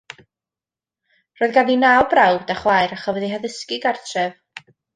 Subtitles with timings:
[1.41, 4.73] Roedd ganddi naw brawd a chwaer a chafodd ei haddysgu gartref.